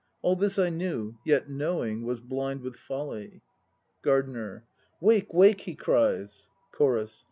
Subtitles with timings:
[0.23, 3.43] All this I knew; yet knowing, Was blind with folly.
[4.01, 4.65] GARDENER.
[4.99, 7.19] "Wake, wake," he cries CHORUS.